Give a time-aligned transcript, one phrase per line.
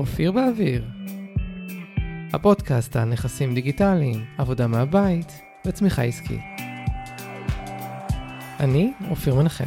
[0.00, 0.84] אופיר באוויר.
[2.32, 5.32] הפודקאסט על נכסים דיגיטליים, עבודה מהבית
[5.66, 6.40] וצמיחה עסקית.
[8.60, 9.64] אני אופיר מנחם.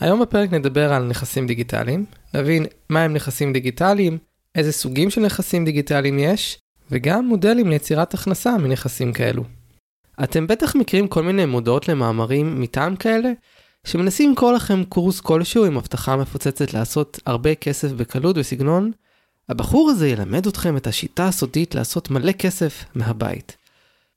[0.00, 2.04] היום בפרק נדבר על נכסים דיגיטליים,
[2.34, 4.18] נבין מהם נכסים דיגיטליים,
[4.54, 6.58] איזה סוגים של נכסים דיגיטליים יש,
[6.90, 9.44] וגם מודלים ליצירת הכנסה מנכסים כאלו.
[10.22, 13.32] אתם בטח מכירים כל מיני מודעות למאמרים מטעם כאלה,
[13.84, 18.90] שמנסים לקרוא לכם קורס כלשהו עם הבטחה מפוצצת לעשות הרבה כסף בקלות וסגנון,
[19.48, 23.56] הבחור הזה ילמד אתכם את השיטה הסודית לעשות מלא כסף מהבית.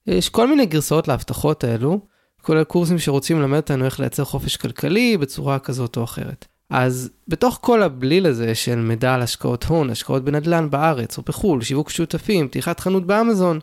[0.08, 2.00] יש כל מיני גרסאות להבטחות האלו,
[2.42, 6.46] כולל קורסים שרוצים ללמד אותנו איך לייצר חופש כלכלי בצורה כזאת או אחרת.
[6.74, 11.62] אז בתוך כל הבליל הזה של מידע על השקעות הון, השקעות בנדל"ן בארץ או בחו"ל,
[11.62, 13.60] שיווק שותפים, פתיחת חנות באמזון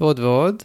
[0.00, 0.62] ועוד ועוד,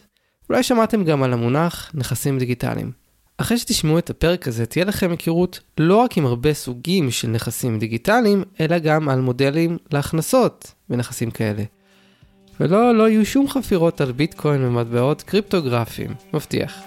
[0.49, 2.91] אולי שמעתם גם על המונח נכסים דיגיטליים.
[3.37, 7.79] אחרי שתשמעו את הפרק הזה, תהיה לכם היכרות לא רק עם הרבה סוגים של נכסים
[7.79, 11.63] דיגיטליים, אלא גם על מודלים להכנסות בנכסים כאלה.
[12.59, 16.79] ולא, לא יהיו שום חפירות על ביטקוין ומטבעות קריפטוגרפיים, מבטיח.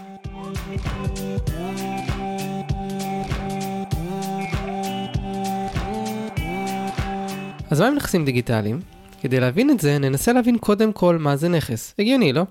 [7.71, 8.81] אז מה עם נכסים דיגיטליים?
[9.21, 11.95] כדי להבין את זה, ננסה להבין קודם כל מה זה נכס.
[11.99, 12.43] הגיוני, לא?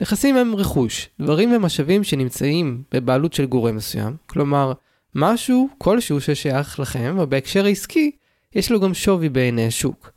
[0.00, 4.72] נכסים הם רכוש, דברים ומשאבים שנמצאים בבעלות של גורם מסוים, כלומר,
[5.14, 8.10] משהו כלשהו ששייך לכם, ובהקשר העסקי,
[8.54, 10.10] יש לו גם שווי בעיני השוק.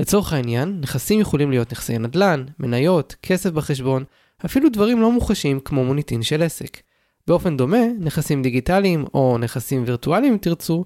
[0.00, 4.04] לצורך העניין, נכסים יכולים להיות נכסי נדל"ן, מניות, כסף בחשבון,
[4.44, 6.80] אפילו דברים לא מוחשים כמו מוניטין של עסק.
[7.26, 10.84] באופן דומה, נכסים דיגיטליים או נכסים וירטואליים אם תרצו,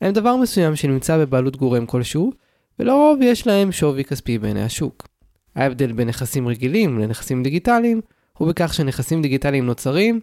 [0.00, 2.32] הם דבר מסוים שנמצא בבעלות גורם כלשהו,
[2.78, 5.08] ולרוב יש להם שווי כספי בעיני השוק.
[5.56, 8.00] ההבדל בין נכסים רגילים לנכסים דיגיטליים
[8.38, 10.20] הוא בכך שנכסים דיגיטליים נוצרים,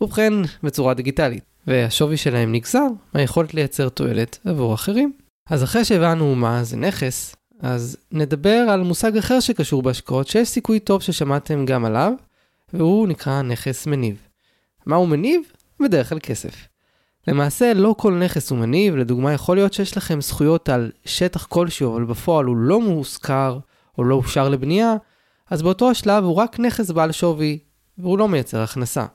[0.00, 5.12] ובכן בצורה דיגיטלית, והשווי שלהם נגזר מהיכולת לייצר תועלת עבור אחרים.
[5.50, 10.80] אז אחרי שהבנו מה זה נכס, אז נדבר על מושג אחר שקשור בהשקעות שיש סיכוי
[10.80, 12.12] טוב ששמעתם גם עליו,
[12.72, 14.16] והוא נקרא נכס מניב.
[14.86, 15.40] מהו מניב?
[15.80, 16.68] בדרך כלל כסף.
[17.28, 21.96] למעשה לא כל נכס הוא מניב, לדוגמה יכול להיות שיש לכם זכויות על שטח כלשהו,
[21.96, 23.58] אבל בפועל הוא לא מושכר
[23.98, 24.94] או לא אושר לבנייה,
[25.50, 27.58] אז באותו השלב הוא רק נכס בעל שווי,
[27.98, 29.06] והוא לא מייצר הכנסה.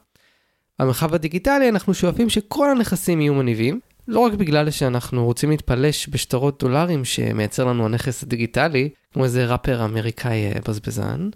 [0.80, 6.64] במרחב הדיגיטלי אנחנו שואפים שכל הנכסים יהיו מניבים, לא רק בגלל שאנחנו רוצים להתפלש בשטרות
[6.64, 11.30] דולרים שמייצר לנו הנכס הדיגיטלי, כמו איזה ראפר אמריקאי אה, בזבזן,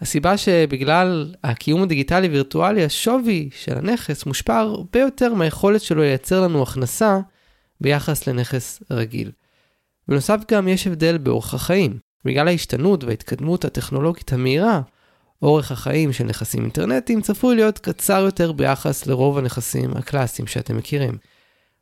[0.00, 6.62] הסיבה שבגלל הקיום הדיגיטלי וירטואלי, השווי של הנכס מושפע הרבה יותר מהיכולת שלו לייצר לנו
[6.62, 7.18] הכנסה
[7.80, 9.30] ביחס לנכס רגיל.
[10.08, 11.98] בנוסף גם יש הבדל באורח החיים.
[12.24, 14.80] בגלל ההשתנות וההתקדמות הטכנולוגית המהירה,
[15.42, 21.18] אורך החיים של נכסים אינטרנטיים צפוי להיות קצר יותר ביחס לרוב הנכסים הקלאסיים שאתם מכירים.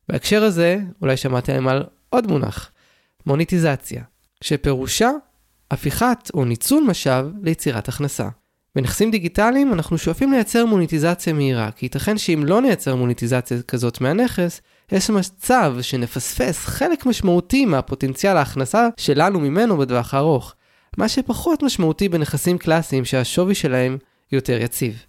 [0.09, 2.71] בהקשר הזה, אולי שמעתם על עוד מונח,
[3.27, 4.03] מוניטיזציה,
[4.41, 5.11] שפירושה
[5.71, 8.29] הפיכת או ניצול משאב ליצירת הכנסה.
[8.77, 14.61] בנכסים דיגיטליים אנחנו שואפים לייצר מוניטיזציה מהירה, כי ייתכן שאם לא נייצר מוניטיזציה כזאת מהנכס,
[14.93, 20.55] יש מצב שנפספס חלק משמעותי מהפוטנציאל ההכנסה שלנו ממנו בטווח הארוך,
[20.97, 23.99] מה שפחות משמעותי בנכסים קלאסיים שהשווי שלהם
[24.33, 25.03] יותר יציב.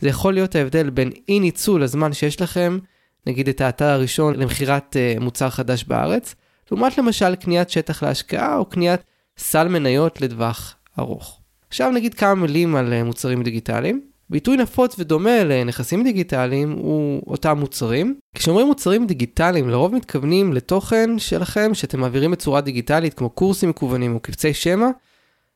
[0.00, 2.78] זה יכול להיות ההבדל בין אי ניצול הזמן שיש לכם,
[3.26, 6.34] נגיד את האתר הראשון למכירת uh, מוצר חדש בארץ,
[6.70, 9.00] לעומת למשל קניית שטח להשקעה או קניית
[9.38, 11.40] סל מניות לטווח ארוך.
[11.68, 14.00] עכשיו נגיד כמה מילים על uh, מוצרים דיגיטליים.
[14.30, 18.18] ביטוי נפוץ ודומה לנכסים דיגיטליים הוא אותם מוצרים.
[18.34, 24.20] כשאומרים מוצרים דיגיטליים לרוב מתכוונים לתוכן שלכם שאתם מעבירים בצורה דיגיטלית כמו קורסים מקוונים או
[24.20, 24.86] קבצי שמע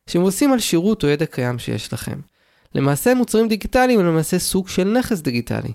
[0.09, 2.19] שמבוססים על שירות או ידע קיים שיש לכם.
[2.75, 5.71] למעשה מוצרים דיגיטליים הם למעשה סוג של נכס דיגיטלי.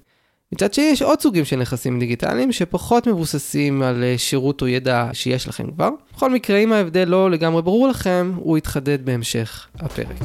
[0.52, 5.10] מצד שני יש עוד סוגים של נכסים דיגיטליים שפחות מבוססים על אה, שירות או ידע
[5.12, 5.90] שיש לכם כבר.
[6.14, 10.16] בכל מקרה אם ההבדל לא לגמרי ברור לכם הוא יתחדד בהמשך הפרק.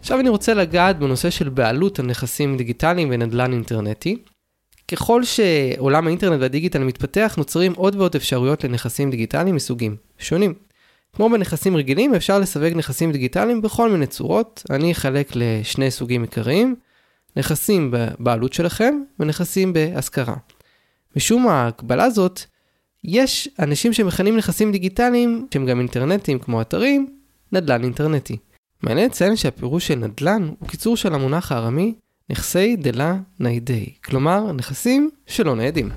[0.00, 4.16] עכשיו אני רוצה לגעת בנושא של בעלות על נכסים דיגיטליים ונדל"ן אינטרנטי.
[4.88, 10.54] ככל שעולם האינטרנט והדיגיטל מתפתח, נוצרים עוד ועוד אפשרויות לנכסים דיגיטליים מסוגים שונים.
[11.16, 14.62] כמו בנכסים רגילים, אפשר לסווג נכסים דיגיטליים בכל מיני צורות.
[14.70, 16.76] אני אחלק לשני סוגים עיקריים,
[17.36, 20.34] נכסים בבעלות שלכם ונכסים בהשכרה.
[21.16, 22.40] משום ההקבלה הזאת,
[23.04, 27.06] יש אנשים שמכנים נכסים דיגיטליים, שהם גם אינטרנטיים כמו אתרים,
[27.52, 28.36] נדל"ן אינטרנטי.
[28.82, 31.94] מעניין לציין שהפירוש של נדל"ן הוא קיצור של המונח הארמי
[32.30, 35.88] נכסי דלה ניידי, כלומר נכסים שלא ניידים.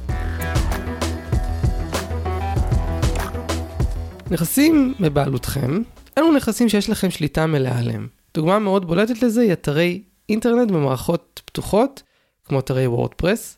[4.32, 5.82] נכסים בבעלותכם,
[6.18, 8.08] אלו נכסים שיש לכם שליטה מלאה עליהם.
[8.34, 12.04] דוגמה מאוד בולטת לזה היא אתרי אינטרנט במערכות פתוחות,
[12.46, 13.58] כמו אתרי וורדפרס.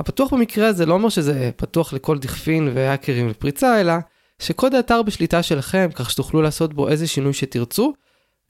[0.00, 3.92] הפתוח במקרה הזה לא אומר שזה פתוח לכל דכפין והאקרים לפריצה, אלא
[4.38, 7.92] שקוד האתר בשליטה שלכם, כך שתוכלו לעשות בו איזה שינוי שתרצו,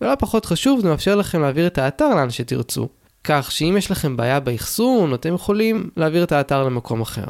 [0.01, 2.89] ולא פחות חשוב, זה מאפשר לכם להעביר את האתר לאן שתרצו.
[3.25, 7.27] כך שאם יש לכם בעיה באחסון, אתם יכולים להעביר את האתר למקום אחר.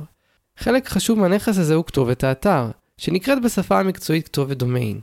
[0.59, 2.71] חלק חשוב מהנכס הזה הוא כתובת האתר,
[3.01, 5.01] שנקראת בשפה המקצועית כתובת דומיין.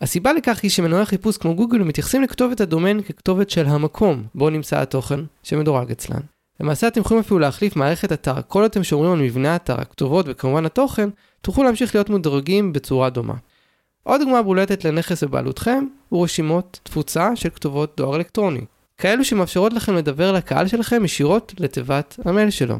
[0.00, 4.80] הסיבה לכך היא שמנועי חיפוש כמו גוגל מתייחסים לכתובת הדומיין ככתובת של המקום בו נמצא
[4.80, 6.20] התוכן שמדורג אצלן.
[6.60, 10.66] למעשה אתם יכולים אפילו להחליף מערכת אתר, כל אתם שומרים על מבנה האתר, הכתובות וכמובן
[10.66, 11.08] התוכן,
[11.40, 13.34] תוכלו להמשיך להיות מדורגים בצורה דומה.
[14.02, 18.60] עוד דוגמה בולטת לנכס בבעלותכם הוא רשימות תפוצה של כתובות דואר אלקטרוני.
[18.98, 22.78] כאלו שמאפשרות לכם לדבר לקהל שלכם ישירות לתיבת המייל שלו.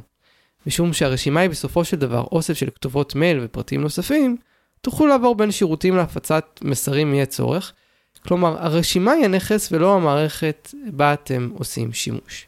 [0.66, 4.36] משום שהרשימה היא בסופו של דבר אוסף של כתובות מייל ופרטים נוספים,
[4.80, 7.72] תוכלו לעבור בין שירותים להפצת מסרים יהיה צורך.
[8.26, 12.46] כלומר, הרשימה היא הנכס ולא המערכת בה אתם עושים שימוש.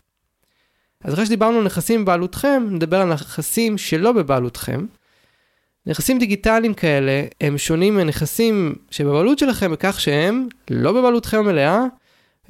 [1.05, 4.87] אז אחרי שדיברנו על נכסים בבעלותכם, נדבר על נכסים שלא בבעלותכם.
[5.87, 11.85] נכסים דיגיטליים כאלה הם שונים מנכסים שבבעלות שלכם בכך שהם לא בבעלותכם המלאה.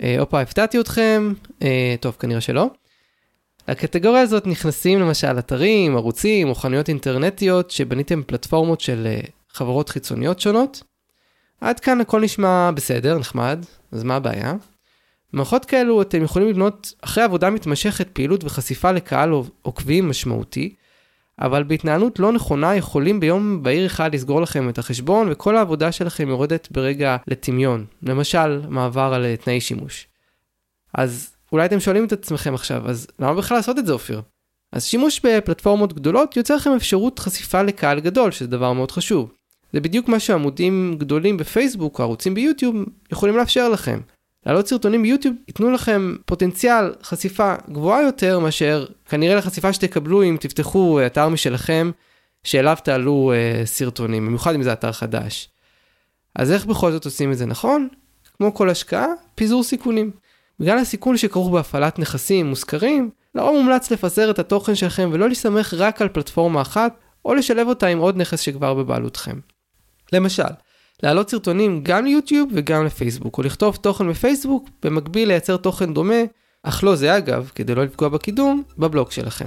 [0.02, 2.70] אה, הופה, הפתעתי אתכם, אה, טוב, כנראה שלא.
[3.68, 9.20] לקטגוריה הזאת נכנסים למשל אתרים, ערוצים או חנויות אינטרנטיות שבניתם פלטפורמות של אה,
[9.52, 10.82] חברות חיצוניות שונות.
[11.60, 14.54] עד כאן הכל נשמע בסדר, נחמד, אז מה הבעיה?
[15.32, 19.30] במערכות כאלו אתם יכולים לבנות אחרי עבודה מתמשכת פעילות וחשיפה לקהל
[19.62, 20.74] עוקבים משמעותי,
[21.40, 26.28] אבל בהתנהלות לא נכונה יכולים ביום בהיר אחד לסגור לכם את החשבון וכל העבודה שלכם
[26.28, 30.06] יורדת ברגע לטמיון, למשל מעבר על תנאי שימוש.
[30.94, 34.22] אז אולי אתם שואלים את עצמכם עכשיו, אז למה בכלל לעשות את זה אופיר?
[34.72, 39.32] אז שימוש בפלטפורמות גדולות יוצר לכם אפשרות חשיפה לקהל גדול, שזה דבר מאוד חשוב.
[39.72, 42.76] זה בדיוק מה שעמודים גדולים בפייסבוק או ערוצים ביוטיוב
[43.12, 44.00] יכולים לאפשר לכם.
[44.46, 51.00] להעלות סרטונים ביוטיוב ייתנו לכם פוטנציאל חשיפה גבוהה יותר מאשר כנראה לחשיפה שתקבלו אם תפתחו
[51.06, 51.90] אתר משלכם
[52.44, 55.48] שאליו תעלו uh, סרטונים, במיוחד אם זה אתר חדש.
[56.34, 57.88] אז איך בכל זאת עושים את זה נכון?
[58.36, 60.10] כמו כל השקעה, פיזור סיכונים.
[60.60, 66.02] בגלל הסיכון שכרוך בהפעלת נכסים מושכרים, לרוב מומלץ לפזר את התוכן שלכם ולא להסתמך רק
[66.02, 66.94] על פלטפורמה אחת,
[67.24, 69.38] או לשלב אותה עם עוד נכס שכבר בבעלותכם.
[70.12, 70.42] למשל,
[71.02, 76.22] להעלות סרטונים גם ליוטיוב וגם לפייסבוק, או לכתוב תוכן בפייסבוק, במקביל לייצר תוכן דומה,
[76.62, 79.46] אך לא זה אגב, כדי לא לפגוע בקידום, בבלוג שלכם.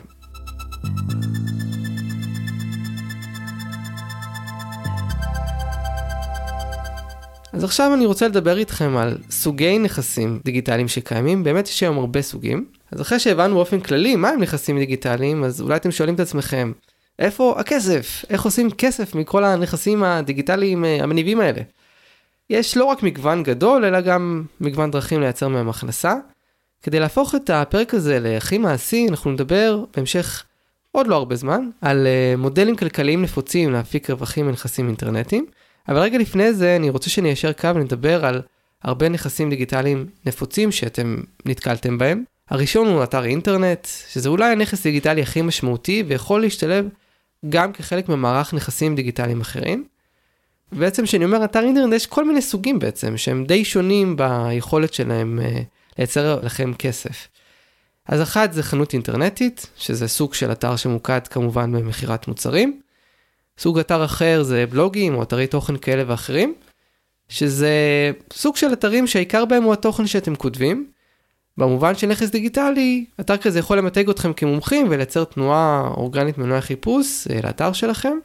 [7.54, 12.22] אז עכשיו אני רוצה לדבר איתכם על סוגי נכסים דיגיטליים שקיימים, באמת יש היום הרבה
[12.22, 12.66] סוגים.
[12.92, 16.72] אז אחרי שהבנו באופן כללי מה הם נכסים דיגיטליים, אז אולי אתם שואלים את עצמכם,
[17.20, 18.26] איפה הכסף?
[18.30, 21.62] איך עושים כסף מכל הנכסים הדיגיטליים אה, המניבים האלה?
[22.50, 26.16] יש לא רק מגוון גדול, אלא גם מגוון דרכים לייצר מהם הכנסה.
[26.82, 30.44] כדי להפוך את הפרק הזה להכי מעשי, אנחנו נדבר בהמשך
[30.92, 35.46] עוד לא הרבה זמן, על אה, מודלים כלכליים נפוצים להפיק רווחים מנכסים אינטרנטיים.
[35.88, 38.42] אבל רגע לפני זה אני רוצה שניישר קו ונדבר על
[38.84, 42.24] הרבה נכסים דיגיטליים נפוצים שאתם נתקלתם בהם.
[42.50, 46.90] הראשון הוא אתר אינטרנט, שזה אולי הנכס דיגיטלי הכי משמעותי ויכול להשתלב
[47.50, 49.88] גם כחלק ממערך נכסים דיגיטליים אחרים.
[50.72, 55.40] בעצם כשאני אומר אתר אינטרנט יש כל מיני סוגים בעצם שהם די שונים ביכולת שלהם
[55.42, 55.64] uh,
[55.98, 57.28] לייצר לכם כסף.
[58.08, 62.82] אז אחת זה חנות אינטרנטית, שזה סוג של אתר שמוקד כמובן במכירת מוצרים.
[63.58, 66.54] סוג אתר אחר זה בלוגים או אתרי תוכן כאלה ואחרים,
[67.30, 67.72] שזה
[68.34, 70.88] סוג של אתרים שהעיקר בהם הוא התוכן שאתם כותבים.
[71.58, 77.28] במובן של נכס דיגיטלי, אתר כזה יכול למתג אתכם כמומחים ולייצר תנועה אורגנית מנועי חיפוש
[77.28, 78.18] אה, לאתר שלכם.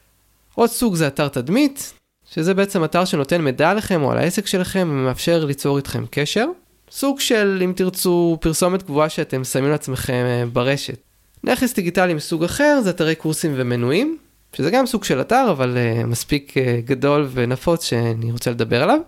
[0.55, 1.93] עוד סוג זה אתר תדמית,
[2.31, 6.47] שזה בעצם אתר שנותן מידע עליכם או על העסק שלכם ומאפשר ליצור איתכם קשר.
[6.91, 10.99] סוג של, אם תרצו, פרסומת גבוהה שאתם שמים לעצמכם אה, ברשת.
[11.45, 14.19] נכס דיגיטלי מסוג אחר זה אתרי קורסים ומנויים,
[14.53, 16.55] שזה גם סוג של אתר, אבל uh, מספיק
[16.85, 19.01] גדול ונפוץ שאני רוצה לדבר עליו.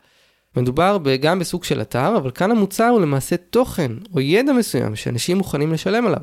[0.57, 5.39] מדובר גם בסוג של אתר, אבל כאן המוצר הוא למעשה תוכן או ידע מסוים שאנשים
[5.39, 6.23] מוכנים לשלם עליו.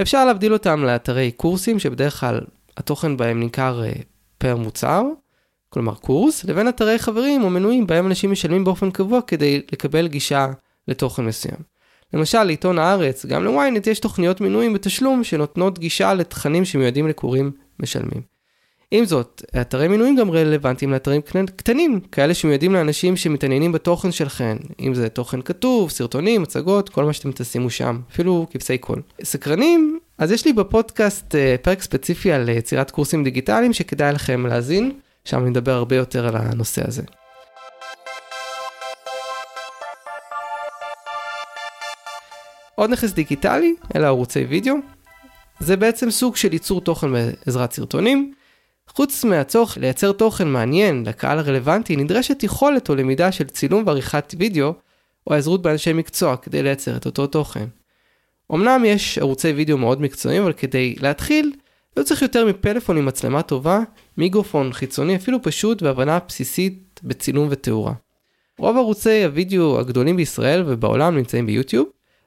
[0.00, 2.40] אפשר להבדיל אותם לאתרי קורסים, שבדרך כלל
[2.76, 4.02] התוכן בהם נמכר uh,
[4.38, 5.02] פר מוצר,
[5.68, 10.46] כלומר קורס, לבין אתרי חברים או מנויים בהם אנשים משלמים באופן קבוע כדי לקבל גישה
[10.88, 11.56] לתוכן מסוים.
[12.12, 18.31] למשל, לעיתון הארץ, גם לוויינט יש תוכניות מנויים בתשלום שנותנות גישה לתכנים שמיועדים לקוראים משלמים.
[18.94, 21.20] עם זאת, אתרי מינויים גם רלוונטיים לאתרים
[21.56, 27.12] קטנים, כאלה שמיועדים לאנשים שמתעניינים בתוכן שלכם, אם זה תוכן כתוב, סרטונים, הצגות, כל מה
[27.12, 29.02] שאתם תשימו שם, אפילו כבשי קול.
[29.24, 34.92] סקרנים, אז יש לי בפודקאסט אה, פרק ספציפי על יצירת קורסים דיגיטליים שכדאי לכם להאזין.
[35.24, 37.02] שם נדבר הרבה יותר על הנושא הזה.
[42.74, 44.74] עוד נכס דיגיטלי, אלה ערוצי וידאו.
[45.60, 48.32] זה בעצם סוג של ייצור תוכן בעזרת סרטונים.
[48.94, 54.74] חוץ מהצורך לייצר תוכן מעניין לקהל הרלוונטי, נדרשת יכולת או למידה של צילום ועריכת וידאו,
[55.26, 57.64] או העזרות באנשי מקצוע כדי לייצר את אותו תוכן.
[58.52, 61.52] אמנם יש ערוצי וידאו מאוד מקצועיים, אבל כדי להתחיל,
[61.96, 63.80] לא צריך יותר מפלאפון עם מצלמה טובה,
[64.18, 67.92] מיקרופון חיצוני, אפילו פשוט והבנה בסיסית בצילום ותאורה.
[68.58, 71.86] רוב ערוצי הוידאו הגדולים בישראל ובעולם נמצאים ביוטיוב,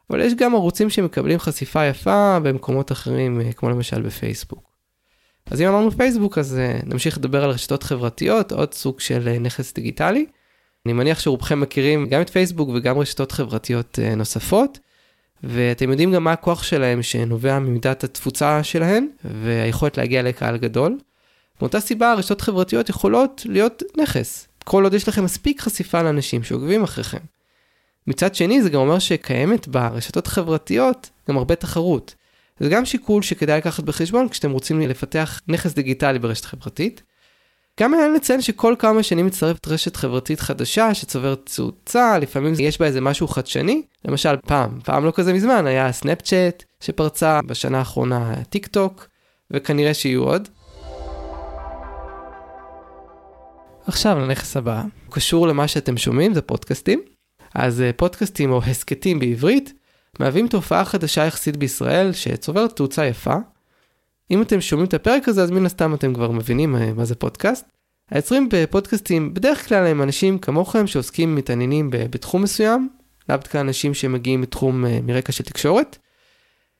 [0.09, 4.74] אבל יש גם ערוצים שמקבלים חשיפה יפה במקומות אחרים, כמו למשל בפייסבוק.
[5.51, 9.39] אז אם אמרנו פייסבוק, אז אה, נמשיך לדבר על רשתות חברתיות, עוד סוג של אה,
[9.39, 10.25] נכס דיגיטלי.
[10.85, 14.79] אני מניח שרובכם מכירים גם את פייסבוק וגם רשתות חברתיות נוספות,
[15.43, 20.97] ואתם יודעים גם מה הכוח שלהם שנובע ממידת התפוצה שלהן, והיכולת להגיע לקהל גדול.
[21.61, 26.83] מאותה סיבה רשתות חברתיות יכולות להיות נכס, כל עוד יש לכם מספיק חשיפה לאנשים שעוקבים
[26.83, 27.17] אחריכם.
[28.07, 32.15] מצד שני זה גם אומר שקיימת ברשתות חברתיות גם הרבה תחרות.
[32.59, 37.03] זה גם שיקול שכדאי לקחת בחשבון כשאתם רוצים לפתח נכס דיגיטלי ברשת חברתית.
[37.79, 42.85] גם מעניין לציין שכל כמה שנים מצטרפת רשת חברתית חדשה שצוברת תאוצה, לפעמים יש בה
[42.85, 43.81] איזה משהו חדשני.
[44.05, 49.07] למשל פעם, פעם לא כזה מזמן, היה סנאפצ'אט שפרצה, בשנה האחרונה טיק טוק,
[49.51, 50.49] וכנראה שיהיו עוד.
[53.87, 57.01] עכשיו לנכס הבא, קשור למה שאתם שומעים, זה פודקאסטים.
[57.55, 59.73] אז אה, פודקאסטים או הסכתים בעברית
[60.19, 63.35] מהווים תופעה חדשה יחסית בישראל שצוברת תאוצה יפה.
[64.31, 67.15] אם אתם שומעים את הפרק הזה אז מן הסתם אתם כבר מבינים אה, מה זה
[67.15, 67.65] פודקאסט.
[68.11, 72.89] היוצרים בפודקאסטים בדרך כלל הם אנשים כמוכם שעוסקים מתעניינים בתחום מסוים,
[73.29, 75.97] לאו דווקא אנשים שמגיעים מתחום אה, מרקע של תקשורת.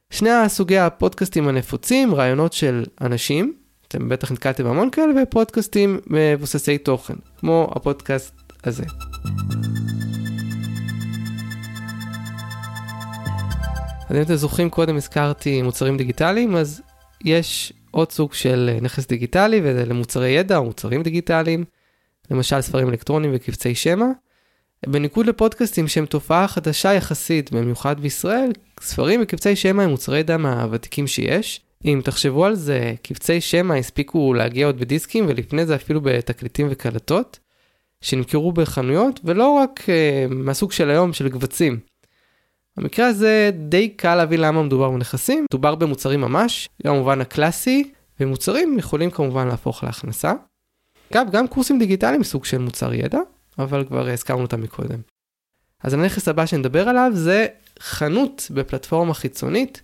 [0.10, 3.54] שני הסוגי הפודקאסטים הנפוצים, רעיונות של אנשים,
[3.88, 8.84] אתם בטח נתקלתם המון כאלה, ופודקאסטים מבוססי תוכן, כמו הפודקאסט הזה.
[14.10, 16.82] אז אם אתם זוכרים, קודם הזכרתי מוצרים דיגיטליים, אז
[17.24, 21.64] יש עוד סוג של אה, נכס דיגיטלי, וזה למוצרי ידע או מוצרים דיגיטליים,
[22.32, 24.06] למשל ספרים אלקטרוניים וקבצי שמע.
[24.88, 31.08] בניגוד לפודקאסטים שהם תופעה חדשה יחסית, במיוחד בישראל, ספרים וקבצי שמע הם מוצרי ידע מהוותיקים
[31.08, 31.62] שיש.
[31.86, 37.40] אם תחשבו על זה, קבצי שמע הספיקו להגיע עוד בדיסקים, ולפני זה אפילו בתקליטים וקלטות,
[38.02, 41.80] שנמכרו בחנויות, ולא רק uh, מהסוג של היום של קבצים.
[42.78, 49.12] במקרה הזה די קל להבין למה מדובר בנכסים, מדובר במוצרים ממש, במובן הקלאסי, ומוצרים יכולים
[49.12, 50.34] כמובן להפוך להכנסה.
[51.14, 53.20] אגב, גם קורסים דיגיטליים סוג של מוצר ידע,
[53.60, 55.00] אבל כבר הזכרנו אותם מקודם.
[55.84, 57.48] אז הנכס הבא שנדבר עליו זה
[57.80, 59.82] חנות בפלטפורמה חיצונית,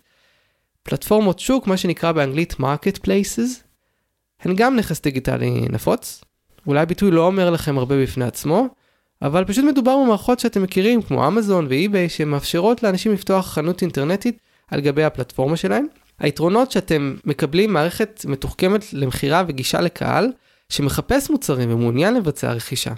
[0.83, 3.63] פלטפורמות שוק, מה שנקרא באנגלית market places,
[4.39, 6.24] הן גם נכס דיגיטלי נפוץ.
[6.67, 8.67] אולי הביטוי לא אומר לכם הרבה בפני עצמו,
[9.21, 14.37] אבל פשוט מדובר במערכות שאתם מכירים, כמו אמזון ואי-ביי, שמאפשרות לאנשים לפתוח חנות אינטרנטית
[14.71, 15.85] על גבי הפלטפורמה שלהם.
[16.19, 20.31] היתרונות שאתם מקבלים מערכת מתוחכמת למכירה וגישה לקהל,
[20.69, 22.93] שמחפש מוצרים ומעוניין לבצע רכישה.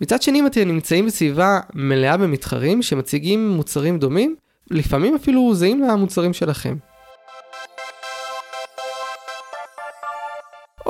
[0.00, 4.36] מצד שני, אם אתם נמצאים בסביבה מלאה במתחרים שמציגים מוצרים דומים,
[4.70, 6.76] לפעמים אפילו זהים למוצרים שלכם.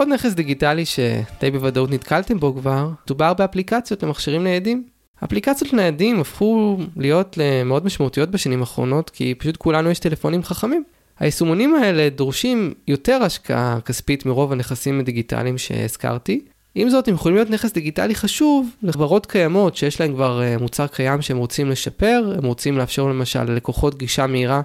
[0.07, 4.85] עוד נכס דיגיטלי שדי בוודאות נתקלתם בו כבר, דובר באפליקציות למכשירים ניידים.
[5.25, 10.85] אפליקציות ניידים הפכו להיות מאוד משמעותיות בשנים האחרונות, כי פשוט כולנו יש טלפונים חכמים.
[11.19, 16.41] היישומונים האלה דורשים יותר השקעה כספית מרוב הנכסים הדיגיטליים שהזכרתי.
[16.75, 20.87] עם זאת, הם יכולים להיות נכס דיגיטלי חשוב לחברות קיימות שיש להן כבר אה, מוצר
[20.87, 24.61] קיים שהם רוצים לשפר, הם רוצים לאפשר למשל ללקוחות גישה מהירה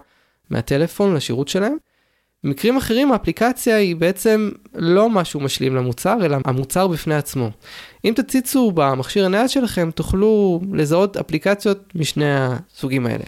[0.50, 1.78] מהטלפון לשירות שלהם.
[2.44, 7.50] במקרים אחרים האפליקציה היא בעצם לא משהו משלים למוצר, אלא המוצר בפני עצמו.
[8.06, 13.24] אם תציצו במכשיר הנייד שלכם, תוכלו לזהות אפליקציות משני הסוגים האלה.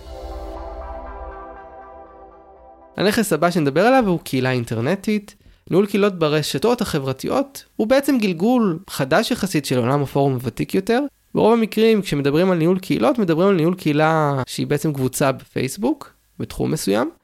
[2.98, 5.36] הנכס הבא שנדבר עליו הוא קהילה אינטרנטית.
[5.70, 11.00] ניהול קהילות ברשתות החברתיות הוא בעצם גלגול חדש יחסית של עולם הפורום הוותיק יותר.
[11.36, 16.72] ברוב המקרים כשמדברים על ניהול קהילות מדברים על ניהול קהילה שהיא בעצם קבוצה בפייסבוק בתחום
[16.72, 17.23] מסוים.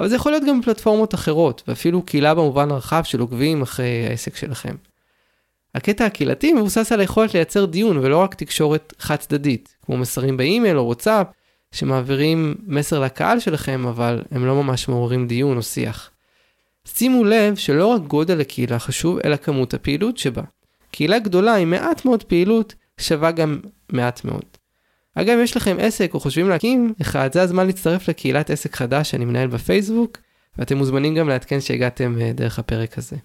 [0.00, 4.36] אבל זה יכול להיות גם פלטפורמות אחרות, ואפילו קהילה במובן הרחב של עוקבים אחרי העסק
[4.36, 4.74] שלכם.
[5.74, 10.78] הקטע הקהילתי מבוסס על היכולת לייצר דיון ולא רק תקשורת חד צדדית, כמו מסרים באימייל
[10.78, 11.26] או וואטסאפ,
[11.72, 16.10] שמעבירים מסר לקהל שלכם, אבל הם לא ממש מעוררים דיון או שיח.
[16.84, 20.42] שימו לב שלא רק גודל הקהילה חשוב, אלא כמות הפעילות שבה.
[20.90, 24.49] קהילה גדולה עם מעט מאוד פעילות שווה גם מעט מאוד.
[25.20, 29.10] אגב, אם יש לכם עסק או חושבים להקים אחד, זה הזמן להצטרף לקהילת עסק חדש
[29.10, 30.18] שאני מנהל בפייסבוק,
[30.58, 33.16] ואתם מוזמנים גם לעדכן שהגעתם אה, דרך הפרק הזה.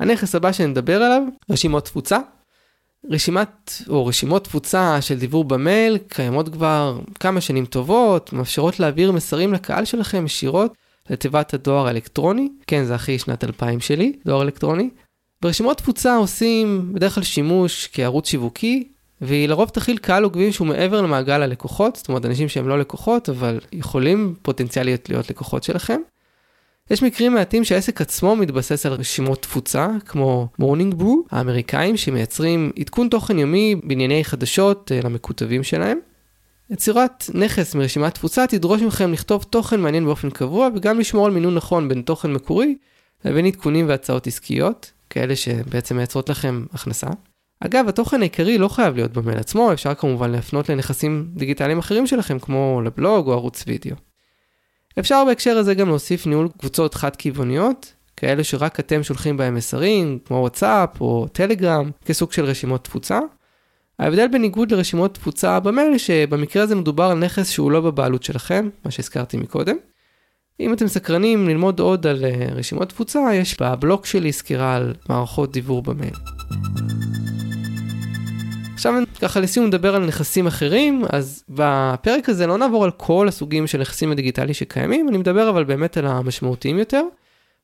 [0.00, 2.18] הנכס הבא שנדבר עליו, רשימות תפוצה.
[3.10, 9.52] רשימת או רשימות תפוצה של דיבור במייל קיימות כבר כמה שנים טובות, מאפשרות להעביר מסרים
[9.52, 10.74] לקהל שלכם ישירות
[11.10, 12.48] לתיבת הדואר האלקטרוני.
[12.66, 14.90] כן, זה הכי שנת 2000 שלי, דואר אלקטרוני.
[15.42, 18.88] ברשימות תפוצה עושים בדרך כלל שימוש כערוץ שיווקי,
[19.26, 23.28] והיא לרוב תכיל קהל עוקבים שהוא מעבר למעגל הלקוחות, זאת אומרת אנשים שהם לא לקוחות,
[23.28, 26.00] אבל יכולים פוטנציאלית להיות לקוחות שלכם.
[26.90, 33.08] יש מקרים מעטים שהעסק עצמו מתבסס על רשימות תפוצה, כמו Morning Brew, האמריקאים שמייצרים עדכון
[33.08, 35.98] תוכן יומי בענייני חדשות אה, למכותבים שלהם.
[36.70, 41.54] יצירת נכס מרשימת תפוצה תדרוש מכם לכתוב תוכן מעניין באופן קבוע וגם לשמור על מינון
[41.54, 42.76] נכון בין תוכן מקורי
[43.24, 47.06] לבין עדכונים והצעות עסקיות, כאלה שבעצם מייצרות לכם הכנסה.
[47.66, 52.38] אגב, התוכן העיקרי לא חייב להיות במייל עצמו, אפשר כמובן להפנות לנכסים דיגיטליים אחרים שלכם,
[52.38, 53.96] כמו לבלוג או ערוץ וידאו.
[54.98, 60.36] אפשר בהקשר הזה גם להוסיף ניהול קבוצות חד-כיווניות, כאלה שרק אתם שולחים בהם מסרים, כמו
[60.36, 63.20] וואטסאפ או טלגרם, כסוג של רשימות תפוצה.
[63.98, 68.90] ההבדל בניגוד לרשימות תפוצה במייל, שבמקרה הזה מדובר על נכס שהוא לא בבעלות שלכם, מה
[68.90, 69.76] שהזכרתי מקודם.
[70.60, 75.52] אם אתם סקרנים ללמוד עוד על אה, רשימות תפוצה, יש בבלוג שלי סקירה על מערכות
[75.52, 76.14] דיוור במייל.
[78.74, 83.66] עכשיו ככה לסיום נדבר על נכסים אחרים, אז בפרק הזה לא נעבור על כל הסוגים
[83.66, 87.02] של נכסים הדיגיטלי שקיימים, אני מדבר אבל באמת על המשמעותיים יותר.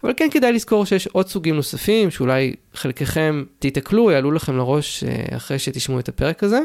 [0.05, 5.37] אבל כן כדאי לזכור שיש עוד סוגים נוספים שאולי חלקכם תיתקלו, יעלו לכם לראש אה,
[5.37, 6.61] אחרי שתשמעו את הפרק הזה.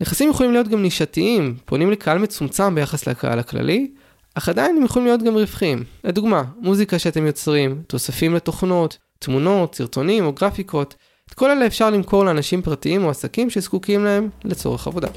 [0.00, 3.90] נכסים יכולים להיות גם נישתיים, פונים לקהל מצומצם ביחס לקהל הכללי,
[4.34, 5.84] אך עדיין הם יכולים להיות גם רווחיים.
[6.04, 10.94] לדוגמה, מוזיקה שאתם יוצרים, תוספים לתוכנות, תמונות, סרטונים או גרפיקות,
[11.32, 15.08] את כל אלה אפשר למכור לאנשים פרטיים או עסקים שזקוקים להם לצורך עבודה.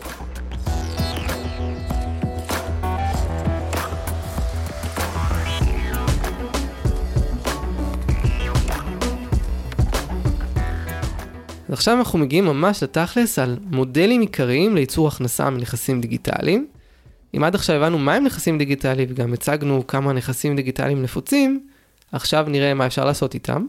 [11.67, 16.67] אז עכשיו אנחנו מגיעים ממש לתכלס על מודלים עיקריים לייצור הכנסה מנכסים דיגיטליים.
[17.37, 21.67] אם עד עכשיו הבנו מהם נכסים דיגיטליים וגם הצגנו כמה נכסים דיגיטליים נפוצים,
[22.11, 23.65] עכשיו נראה מה אפשר לעשות איתם.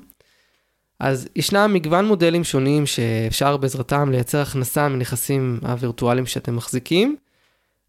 [1.01, 7.17] אז ישנם מגוון מודלים שונים שאפשר בעזרתם לייצר הכנסה מנכסים הווירטואליים שאתם מחזיקים.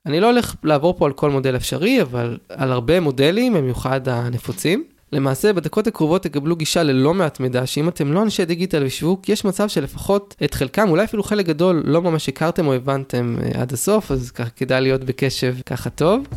[0.05, 4.83] אני לא הולך לעבור פה על כל מודל אפשרי, אבל על הרבה מודלים, במיוחד הנפוצים.
[5.11, 9.45] למעשה, בדקות הקרובות תקבלו גישה ללא מעט מידע, שאם אתם לא אנשי דיגיטל ושיווק, יש
[9.45, 13.73] מצב שלפחות את חלקם, אולי אפילו חלק גדול, לא ממש הכרתם או הבנתם אה, עד
[13.73, 16.27] הסוף, אז ככה כדאי להיות בקשב ככה טוב.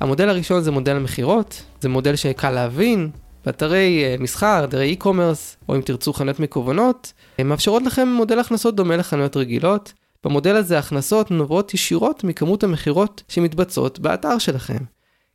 [0.00, 3.10] המודל הראשון זה מודל המכירות, זה מודל שקל להבין,
[3.46, 8.76] באתרי אה, מסחר, אתרי e-commerce, או אם תרצו חנויות מקוונות, הן מאפשרות לכם מודל הכנסות
[8.76, 9.92] דומה לחנויות רגילות.
[10.24, 14.78] במודל הזה ההכנסות נובעות ישירות מכמות המכירות שמתבצעות באתר שלכם.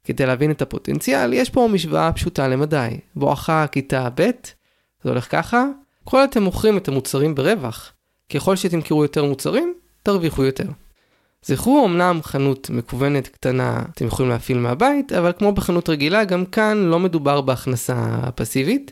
[0.04, 2.97] כדי להבין את הפוטנציאל, יש פה משוואה פשוטה למדי.
[3.15, 4.30] בואכה כיתה ב',
[5.04, 5.65] זה הולך ככה,
[6.04, 7.93] כל אתם מוכרים את המוצרים ברווח.
[8.34, 10.67] ככל שתמכרו יותר מוצרים, תרוויחו יותר.
[11.46, 16.78] זכרו, אמנם חנות מקוונת קטנה אתם יכולים להפעיל מהבית, אבל כמו בחנות רגילה, גם כאן
[16.78, 18.92] לא מדובר בהכנסה פסיבית.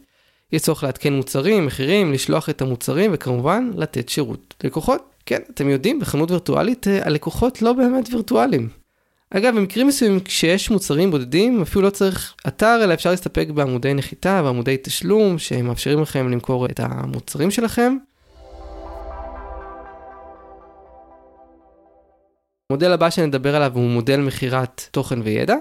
[0.51, 5.09] יש צורך לעדכן מוצרים, מחירים, לשלוח את המוצרים וכמובן לתת שירות לקוחות.
[5.25, 8.69] כן, אתם יודעים, בחנות וירטואלית אה, הלקוחות לא באמת וירטואליים.
[9.29, 14.41] אגב, במקרים מסוימים כשיש מוצרים בודדים, אפילו לא צריך אתר, אלא אפשר להסתפק בעמודי נחיתה
[14.45, 17.97] ועמודי תשלום שמאפשרים לכם למכור את המוצרים שלכם.
[22.71, 25.55] המודל הבא שנדבר עליו הוא מודל מכירת תוכן וידע.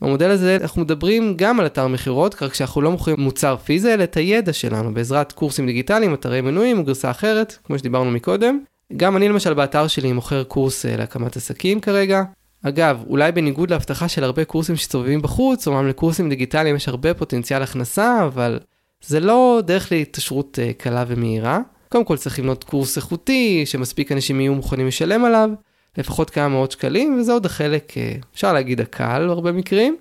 [0.00, 4.04] במודל הזה אנחנו מדברים גם על אתר מכירות, רק שאנחנו לא מוכרים מוצר פיזי, אלא
[4.04, 8.58] את הידע שלנו בעזרת קורסים דיגיטליים, אתרי מנויים או גרסה אחרת, כמו שדיברנו מקודם.
[8.96, 12.22] גם אני למשל באתר שלי מוכר קורס אה, להקמת עסקים כרגע.
[12.62, 17.62] אגב, אולי בניגוד להבטחה של הרבה קורסים שסובבים בחוץ, אומנם לקורסים דיגיטליים יש הרבה פוטנציאל
[17.62, 18.60] הכנסה, אבל
[19.04, 21.60] זה לא דרך להתעשרות אה, קלה ומהירה.
[21.88, 25.50] קודם כל צריך לבנות קורס איכותי, שמספיק אנשים יהיו מוכנים לשלם עליו.
[25.98, 29.96] לפחות כמה מאות שקלים, וזה עוד החלק, אה, אפשר להגיד, הקל בהרבה מקרים.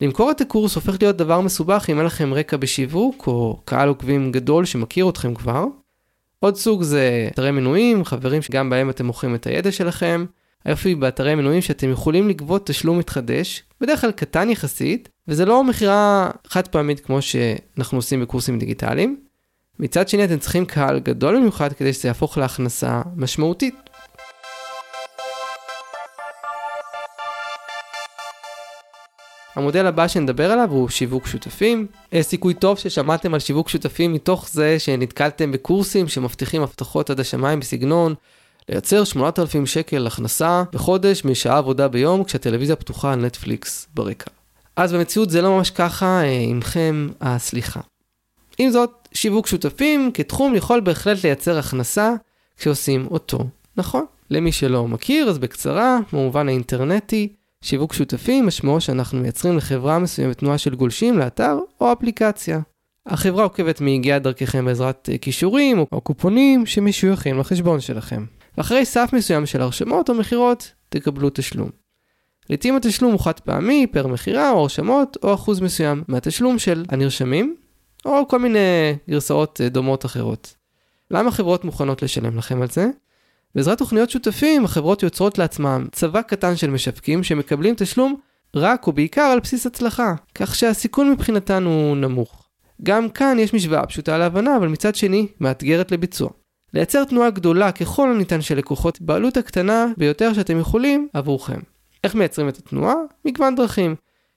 [0.00, 4.32] למכור את הקורס הופך להיות דבר מסובך אם אין לכם רקע בשיווק, או קהל עוקבים
[4.32, 5.64] גדול שמכיר אתכם כבר.
[6.40, 10.24] עוד סוג זה אתרי מנויים, חברים שגם בהם אתם מוכרים את הידע שלכם.
[10.64, 16.30] היופי באתרי מנויים שאתם יכולים לגבות תשלום מתחדש, בדרך כלל קטן יחסית, וזה לא מכירה
[16.46, 19.20] חד פעמית כמו שאנחנו עושים בקורסים דיגיטליים.
[19.78, 23.74] מצד שני אתם צריכים קהל גדול במיוחד כדי שזה יהפוך להכנסה משמעותית.
[29.56, 31.86] המודל הבא שנדבר עליו הוא שיווק שותפים.
[32.12, 37.60] יש סיכוי טוב ששמעתם על שיווק שותפים מתוך זה שנתקלתם בקורסים שמבטיחים הבטחות עד השמיים
[37.60, 38.14] בסגנון
[38.68, 44.30] לייצר 8,000 שקל הכנסה בחודש משעה עבודה ביום כשהטלוויזיה פתוחה על נטפליקס ברקע.
[44.76, 47.80] אז במציאות זה לא ממש ככה, עמכם הסליחה.
[48.58, 52.14] עם זאת, שיווק שותפים כתחום יכול בהחלט לייצר הכנסה
[52.56, 53.38] כשעושים אותו
[53.76, 54.04] נכון.
[54.30, 57.28] למי שלא מכיר, אז בקצרה, במובן האינטרנטי,
[57.62, 62.60] שיווק שותפים משמעו שאנחנו מייצרים לחברה מסוימת תנועה של גולשים לאתר או אפליקציה.
[63.06, 68.24] החברה עוקבת מיגיעה דרככם בעזרת כישורים או קופונים שמשויכים לחשבון שלכם.
[68.58, 71.70] ואחרי סף מסוים של הרשמות או מכירות, תקבלו תשלום.
[72.50, 77.56] לעתים התשלום הוא חד פעמי, פר מכירה או הרשמות, או אחוז מסוים מהתשלום של הנרשמים,
[78.04, 78.58] או כל מיני
[79.10, 80.54] גרסאות דומות אחרות.
[81.10, 82.86] למה חברות מוכנות לשלם לכם על זה?
[83.54, 88.16] בעזרת תוכניות שותפים, החברות יוצרות לעצמם צבא קטן של משווקים שמקבלים תשלום
[88.56, 92.48] רק או בעיקר על בסיס הצלחה, כך שהסיכון מבחינתן הוא נמוך.
[92.82, 96.30] גם כאן יש משוואה פשוטה להבנה, אבל מצד שני, מאתגרת לביצוע.
[96.74, 101.60] לייצר תנועה גדולה ככל הניתן של לקוחות בעלות הקטנה ביותר שאתם יכולים עבורכם.
[102.04, 102.94] איך מייצרים את התנועה?
[103.24, 103.94] מגוון דרכים.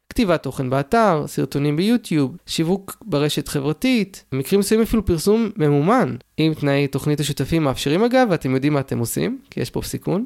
[0.10, 6.88] כתיבת תוכן באתר, סרטונים ביוטיוב, שיווק ברשת חברתית, במקרים מסוימים אפילו פרסום ממומן, אם תנאי
[6.88, 10.26] תוכנית השותפים מאפשרים אגב, ואתם יודעים מה אתם עושים, כי יש פה סיכון.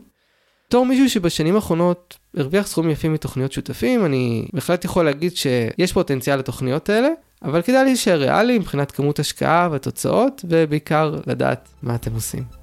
[0.67, 6.39] בתור מישהו שבשנים האחרונות הרוויח סכומים יפים מתוכניות שותפים, אני בהחלט יכול להגיד שיש פוטנציאל
[6.39, 7.09] לתוכניות האלה,
[7.43, 12.58] אבל כדאי להישאר ריאלי מבחינת כמות השקעה והתוצאות, ובעיקר לדעת מה אתם עושים.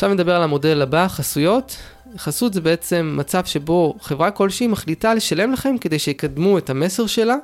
[0.00, 1.76] עכשיו נדבר על המודל הבא, חסויות.
[2.16, 7.36] חסות זה בעצם מצב שבו חברה כלשהי מחליטה לשלם לכם כדי שיקדמו את המסר שלה,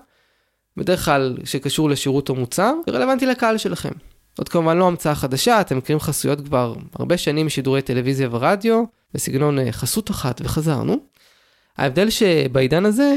[0.76, 3.90] בדרך כלל שקשור לשירות או מוצר, ורלוונטי לקהל שלכם.
[4.38, 9.58] זאת כמובן לא המצאה חדשה, אתם מכירים חסויות כבר הרבה שנים משידורי טלוויזיה ורדיו, בסגנון
[9.58, 10.96] אה, חסות אחת וחזרנו.
[11.78, 13.16] ההבדל שבעידן הזה,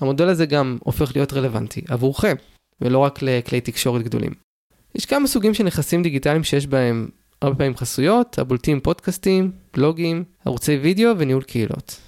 [0.00, 2.36] המודל הזה גם הופך להיות רלוונטי עבורכם,
[2.80, 4.32] ולא רק לכלי תקשורת גדולים.
[4.94, 7.08] יש כמה סוגים של נכסים דיגיטליים שיש בהם
[7.42, 12.00] הרבה פעמים חסויות, הבולטים פודקאסטים, בלוגים, ערוצי וידאו וניהול קהילות.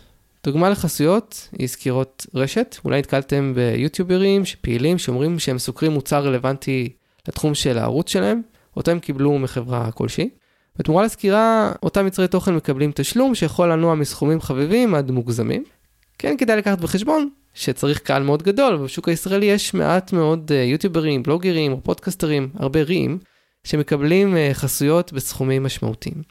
[0.45, 6.89] דוגמה לחסויות היא סקירות רשת, אולי נתקלתם ביוטיוברים שפעילים שאומרים שהם סוקרים מוצר רלוונטי
[7.29, 8.43] לתחום של הערוץ שלהם,
[8.77, 10.31] אותו הם קיבלו מחברה כלשהי.
[10.77, 15.65] בתמורה לסקירה, אותם יצרי תוכן מקבלים תשלום שיכול לנוע מסכומים חביבים עד מוגזמים.
[16.19, 21.23] כן כדאי לקחת בחשבון שצריך קהל מאוד גדול, ובשוק הישראלי יש מעט מאוד אה, יוטיוברים,
[21.23, 23.19] בלוגרים או פודקסטרים, הרבה רעים,
[23.65, 26.23] שמקבלים אה, חסויות בסכומים משמעותיים.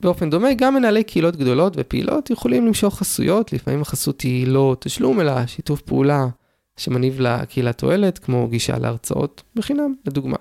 [0.00, 5.20] באופן דומה, גם מנהלי קהילות גדולות ופעילות יכולים למשוך חסויות, לפעמים החסות היא לא תשלום,
[5.20, 6.26] אלא שיתוף פעולה
[6.76, 10.36] שמניב לקהילה תועלת, כמו גישה להרצאות בחינם, לדוגמה.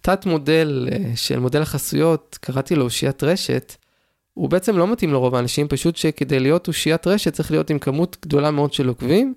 [0.00, 3.76] תת מודל אה, של מודל החסויות, קראתי לו אושיית רשת,
[4.34, 8.16] הוא בעצם לא מתאים לרוב האנשים, פשוט שכדי להיות אושיית רשת צריך להיות עם כמות
[8.22, 9.34] גדולה מאוד של עוקבים,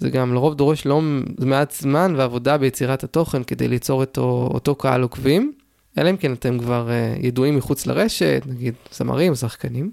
[0.00, 1.00] זה גם לרוב דורש לא
[1.38, 5.52] מעט זמן ועבודה ביצירת התוכן כדי ליצור אותו, אותו קהל עוקבים,
[5.98, 9.90] אלא אם כן אתם כבר uh, ידועים מחוץ לרשת, נגיד זמרים, שחקנים.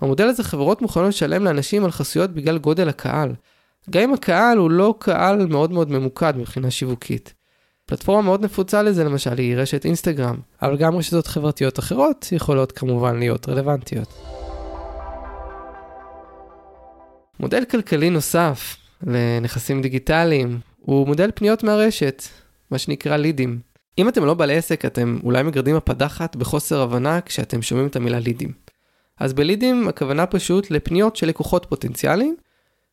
[0.00, 3.34] במודל הזה חברות מוכנות לשלם לאנשים על חסויות בגלל גודל הקהל.
[3.90, 7.34] גם אם הקהל הוא לא קהל מאוד מאוד ממוקד מבחינה שיווקית.
[7.86, 13.18] פלטפורמה מאוד נפוצה לזה למשל היא רשת אינסטגרם, אבל גם רשתות חברתיות אחרות יכולות כמובן
[13.18, 14.08] להיות רלוונטיות.
[17.40, 22.22] מודל כלכלי נוסף לנכסים דיגיטליים הוא מודל פניות מהרשת,
[22.70, 23.58] מה שנקרא לידים.
[23.98, 28.18] אם אתם לא בעלי עסק, אתם אולי מגרדים הפדחת בחוסר הבנה כשאתם שומעים את המילה
[28.18, 28.52] לידים.
[29.20, 32.36] אז בלידים הכוונה פשוט לפניות של לקוחות פוטנציאליים,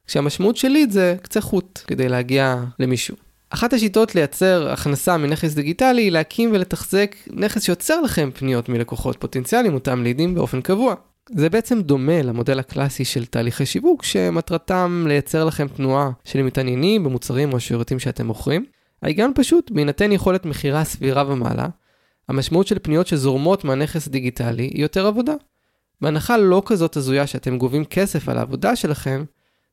[0.08, 3.16] כשהמשמעות של ליד זה קצה חוט כדי להגיע למישהו.
[3.50, 9.74] אחת השיטות לייצר הכנסה מנכס דיגיטלי היא להקים ולתחזק נכס שיוצר לכם פניות מלקוחות פוטנציאליים,
[9.74, 10.96] אותם לידים באופן קבוע.
[11.36, 17.54] זה בעצם דומה למודל הקלאסי של תהליכי שיווק, שמטרתם לייצר לכם תנועה של מתעניינים במוצרים
[17.54, 18.66] או שירותים שאתם מוכרים.
[19.02, 21.68] ההיגיון פשוט, בהינתן יכולת מכירה סבירה ומעלה,
[22.28, 25.34] המשמעות של פניות שזורמות מהנכס הדיגיטלי היא יותר עבודה.
[26.02, 29.24] בהנחה לא כזאת הזויה שאתם גובים כסף על העבודה שלכם,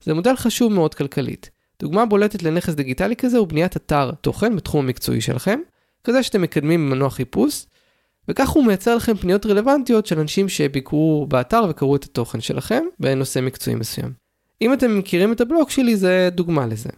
[0.02, 1.50] זה מודל חשוב מאוד כלכלית.
[1.80, 5.60] דוגמה בולטת לנכס דיגיטלי כזה הוא בניית אתר תוכן בתחום המקצועי שלכם,
[6.04, 7.66] כזה שאתם מקדמים במנוע חיפוש,
[8.28, 13.38] וכך הוא מייצר לכם פניות רלוונטיות של אנשים שביקרו באתר וקראו את התוכן שלכם בנושא
[13.38, 14.12] מקצועי מסוים.
[14.62, 16.90] אם אתם מכירים את הבלוג שלי זה דוגמה לזה.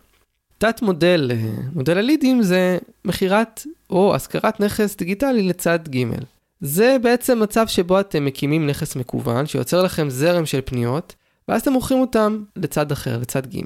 [0.59, 6.05] תת מודל, אה, מודל הלידים זה מכירת או השכרת נכס דיגיטלי לצד ג'.
[6.61, 11.15] זה בעצם מצב שבו אתם מקימים נכס מקוון שיוצר לכם זרם של פניות
[11.49, 13.61] ואז אתם מוכרים אותם לצד אחר, לצד ג'.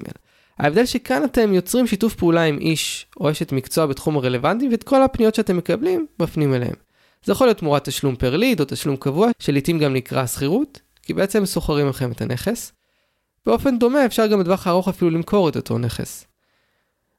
[0.59, 5.03] ההבדל שכאן אתם יוצרים שיתוף פעולה עם איש או אשת מקצוע בתחום הרלוונטי ואת כל
[5.03, 6.75] הפניות שאתם מקבלים מפנים אליהם.
[7.25, 11.13] זה יכול להיות תמורת תשלום פר ליד או תשלום קבוע, שלעיתים גם נקרא שכירות, כי
[11.13, 12.71] בעצם סוחרים לכם את הנכס.
[13.45, 16.25] באופן דומה אפשר גם בטווח הארוך אפילו למכור את אותו נכס.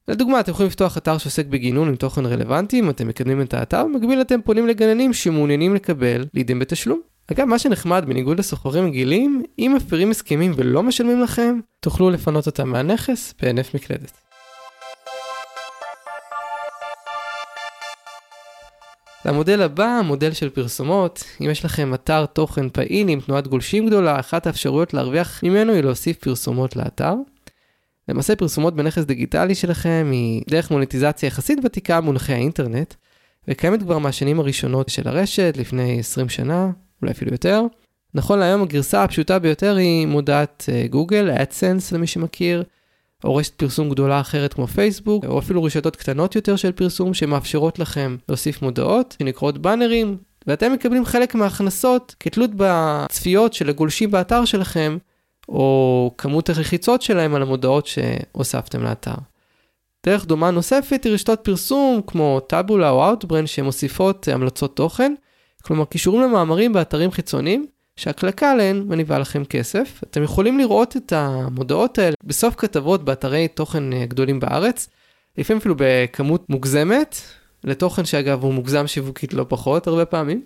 [0.08, 3.84] לדוגמה, אתם יכולים לפתוח אתר שעוסק בגינון עם תוכן רלוונטי, אם אתם מקדמים את האתר,
[3.84, 7.00] במקביל אתם פונים לגננים שמעוניינים לקבל לידים בתשלום.
[7.32, 12.68] אגב, מה שנחמד, בניגוד לסוחרים רגילים, אם מפרים הסכמים ולא משלמים לכם, תוכלו לפנות אותם
[12.68, 14.31] מהנכס בהינף מקלדת.
[19.24, 21.24] למודל הבא, מודל של פרסומות.
[21.40, 25.82] אם יש לכם אתר תוכן פעיל עם תנועת גולשים גדולה, אחת האפשרויות להרוויח ממנו היא
[25.82, 27.14] להוסיף פרסומות לאתר.
[28.08, 32.94] למעשה פרסומות בנכס דיגיטלי שלכם היא דרך מוניטיזציה יחסית ותיקה מונחי האינטרנט,
[33.48, 36.70] וקיימת כבר מהשנים הראשונות של הרשת, לפני 20 שנה,
[37.02, 37.62] אולי אפילו יותר.
[38.14, 42.62] נכון להיום הגרסה הפשוטה ביותר היא מודעת גוגל, uh, AdSense למי שמכיר,
[43.24, 47.78] או רשת פרסום גדולה אחרת כמו פייסבוק, או אפילו רשתות קטנות יותר של פרסום שמאפשרות
[47.78, 54.98] לכם להוסיף מודעות, שנקראות באנרים, ואתם מקבלים חלק מההכנסות כתלות בצפיות של הגולשים באתר שלכם,
[55.48, 59.14] או כמות הלחיצות שלהם על המודעות שהוספתם לאתר.
[60.06, 65.14] דרך דומה נוספת היא רשתות פרסום כמו טאבולה או אאוטבריין שמוסיפות המלצות תוכן,
[65.62, 70.00] כלומר קישורים למאמרים באתרים חיצוניים, שהקלקה עליהן מניבה לכם כסף.
[70.10, 74.88] אתם יכולים לראות את המודעות האלה בסוף כתבות באתרי תוכן אה, גדולים בארץ,
[75.38, 77.16] לפעמים אפילו בכמות מוגזמת,
[77.64, 80.42] לתוכן שאגב הוא מוגזם שיווקית לא פחות הרבה פעמים.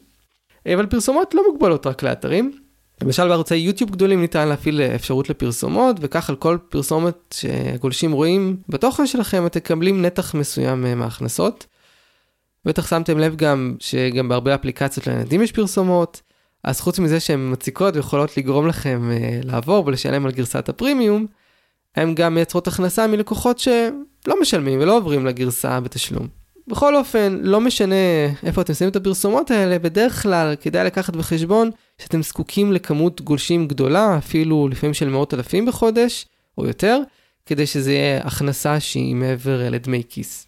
[0.74, 2.58] אבל פרסומות לא מוגבלות רק לאתרים.
[3.02, 9.06] למשל בערוצי יוטיוב גדולים ניתן להפעיל אפשרות לפרסומות, וכך על כל פרסומת שהגולשים רואים בתוכן
[9.06, 11.66] שלכם, אתם תקבלים נתח מסוים אה, מההכנסות.
[12.64, 16.22] בטח שמתם לב גם שגם בהרבה אפליקציות לילדים יש פרסומות,
[16.66, 21.26] אז חוץ מזה שהן מציקות ויכולות לגרום לכם uh, לעבור ולשלם על גרסת הפרימיום,
[21.96, 26.28] הן גם מייצרות הכנסה מלקוחות שלא משלמים ולא עוברים לגרסה בתשלום.
[26.68, 27.94] בכל אופן, לא משנה
[28.42, 33.68] איפה אתם שמים את הפרסומות האלה, בדרך כלל כדאי לקחת בחשבון שאתם זקוקים לכמות גולשים
[33.68, 36.26] גדולה, אפילו לפעמים של מאות אלפים בחודש,
[36.58, 37.00] או יותר,
[37.46, 40.46] כדי שזה יהיה הכנסה שהיא מעבר לדמי כיס.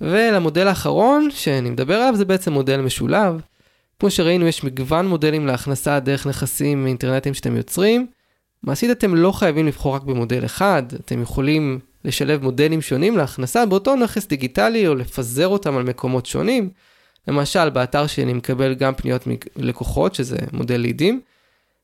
[0.00, 3.40] ולמודל האחרון שאני מדבר עליו זה בעצם מודל משולב.
[4.02, 8.06] כמו שראינו יש מגוון מודלים להכנסה דרך נכסים אינטרנטיים שאתם יוצרים.
[8.62, 13.96] מעשית אתם לא חייבים לבחור רק במודל אחד, אתם יכולים לשלב מודלים שונים להכנסה באותו
[13.96, 16.70] נכס דיגיטלי או לפזר אותם על מקומות שונים.
[17.28, 19.24] למשל באתר שלי אני מקבל גם פניות
[19.56, 21.20] מלקוחות שזה מודל לידים.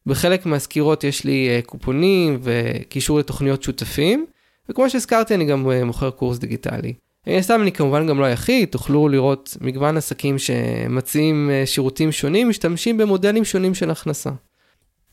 [0.06, 4.26] בחלק מהסקירות יש לי אה, קופונים וקישור לתוכניות שותפים,
[4.68, 6.94] וכמו שהזכרתי אני גם אה, מוכר קורס דיגיטלי.
[7.28, 12.48] אה, סתם אני כמובן גם לא היחיד, תוכלו לראות מגוון עסקים שמציעים אה, שירותים שונים,
[12.48, 14.30] משתמשים במודלים שונים של הכנסה.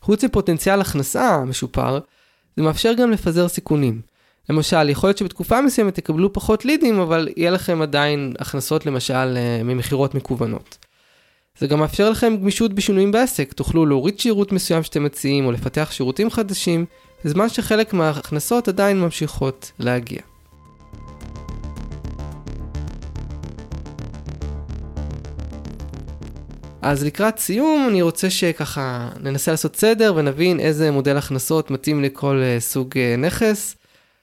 [0.00, 1.98] חוץ מפוטנציאל הכנסה משופר,
[2.56, 4.00] זה מאפשר גם לפזר סיכונים.
[4.50, 9.62] למשל, יכול להיות שבתקופה מסוימת תקבלו פחות לידים, אבל יהיה לכם עדיין הכנסות למשל אה,
[9.64, 10.78] ממכירות מקוונות.
[11.58, 15.88] זה גם מאפשר לכם גמישות בשינויים בעסק, תוכלו להוריד שירות מסוים שאתם מציעים או לפתח
[15.92, 16.84] שירותים חדשים,
[17.24, 20.20] בזמן שחלק מההכנסות עדיין ממשיכות להגיע.
[26.86, 32.42] אז לקראת סיום אני רוצה שככה ננסה לעשות סדר ונבין איזה מודל הכנסות מתאים לכל
[32.42, 33.76] uh, סוג uh, נכס.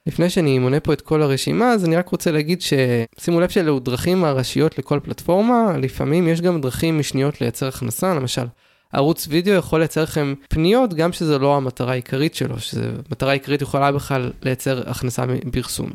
[0.07, 3.79] לפני שאני מונה פה את כל הרשימה אז אני רק רוצה להגיד ששימו לב שאלו
[3.79, 8.45] דרכים הראשיות לכל פלטפורמה, לפעמים יש גם דרכים משניות לייצר הכנסה, למשל
[8.93, 13.91] ערוץ וידאו יכול לייצר לכם פניות גם שזה לא המטרה העיקרית שלו, שמטרה העיקרית יכולה
[13.91, 15.89] בכלל לייצר הכנסה מפרסום.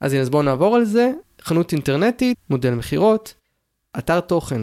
[0.00, 1.10] אז הנה אז בואו נעבור על זה,
[1.42, 3.34] חנות אינטרנטית, מודל מכירות,
[3.98, 4.62] אתר תוכן,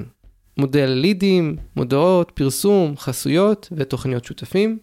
[0.58, 4.80] מודל לידים, מודעות, פרסום, חסויות ותוכניות שותפים.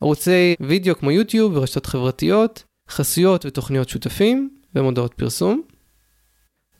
[0.00, 5.62] ערוצי וידאו כמו יוטיוב ורשתות חברתיות, חסויות ותוכניות שותפים ומודעות פרסום.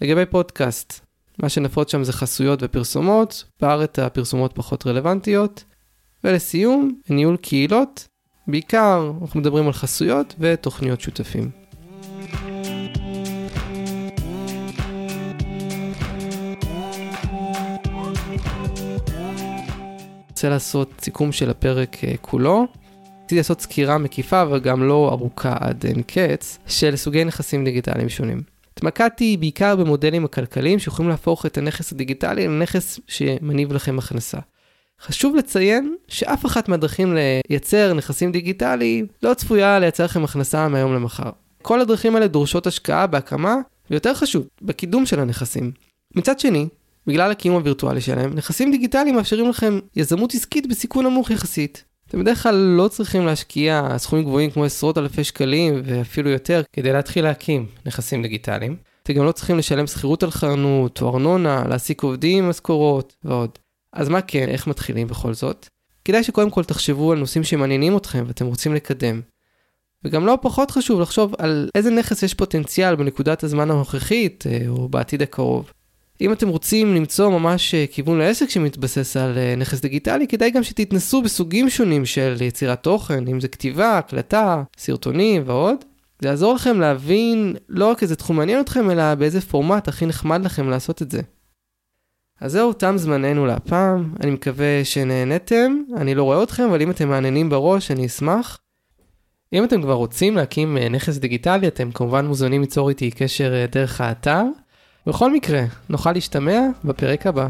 [0.00, 1.06] לגבי פודקאסט,
[1.42, 5.64] מה שנפוץ שם זה חסויות ופרסומות, בארץ הפרסומות פחות רלוונטיות.
[6.24, 8.09] ולסיום, ניהול קהילות,
[8.46, 11.60] בעיקר אנחנו מדברים על חסויות ותוכניות שותפים.
[20.40, 22.66] רוצה לעשות סיכום של הפרק אה, כולו.
[23.24, 28.42] רציתי לעשות סקירה מקיפה וגם לא ארוכה עד אין קץ של סוגי נכסים דיגיטליים שונים.
[28.72, 34.38] התמקדתי בעיקר במודלים הכלכליים שיכולים להפוך את הנכס הדיגיטלי לנכס שמניב לכם הכנסה.
[35.00, 37.16] חשוב לציין שאף אחת מהדרכים
[37.50, 41.31] לייצר נכסים דיגיטליים לא צפויה לייצר לכם הכנסה מהיום למחר.
[41.62, 43.57] כל הדרכים האלה דורשות השקעה בהקמה,
[43.90, 45.72] ויותר חשוב, בקידום של הנכסים.
[46.16, 46.68] מצד שני,
[47.11, 51.85] בגלל הקיום הווירטואלי שלהם, נכסים דיגיטליים מאפשרים לכם יזמות עסקית בסיכון נמוך יחסית.
[52.09, 56.92] אתם בדרך כלל לא צריכים להשקיע סכומים גבוהים כמו עשרות אלפי שקלים ואפילו יותר כדי
[56.92, 58.77] להתחיל להקים נכסים דיגיטליים.
[59.03, 63.51] אתם גם לא צריכים לשלם שכירות על חרנות או ארנונה, להעסיק עובדים, משכורות ועוד.
[63.92, 65.68] אז מה כן, איך מתחילים בכל זאת?
[66.05, 69.20] כדאי שקודם כל תחשבו על נושאים שמעניינים אתכם ואתם רוצים לקדם.
[70.05, 74.88] וגם לא פחות חשוב לחשוב על איזה נכס יש פוטנציאל בנקודת הזמן הנוכחית אה, או
[74.88, 75.73] בעתיד הקרוב.
[76.20, 80.62] אם אתם רוצים למצוא ממש אה, כיוון לעסק שמתבסס על אה, נכס דיגיטלי, כדאי גם
[80.62, 85.76] שתתנסו בסוגים שונים של יצירת תוכן, אם זה כתיבה, הקלטה, סרטונים ועוד.
[86.22, 90.44] זה יעזור לכם להבין לא רק איזה תחום מעניין אתכם, אלא באיזה פורמט הכי נחמד
[90.44, 91.20] לכם לעשות את זה.
[92.40, 97.09] אז זהו, תם זמננו להפעם, אני מקווה שנהנתם, אני לא רואה אתכם, אבל אם אתם
[97.09, 98.59] מעניינים בראש, אני אשמח.
[99.52, 104.00] אם אתם כבר רוצים להקים אה, נכס דיגיטלי, אתם כמובן מוזמנים ליצור איתי קשר דרך
[104.00, 104.42] האתר.
[105.06, 107.48] בכל מקרה, נוכל להשתמע בפרק הבא.